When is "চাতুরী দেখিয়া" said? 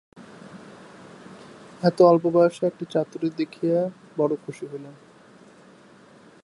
2.93-3.79